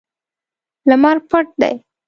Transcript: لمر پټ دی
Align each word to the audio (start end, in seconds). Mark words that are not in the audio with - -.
لمر 0.89 1.17
پټ 1.29 1.47
دی 1.61 1.75